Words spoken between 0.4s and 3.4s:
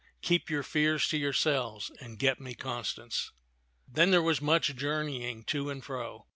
your fears to yourselves and get me Constance."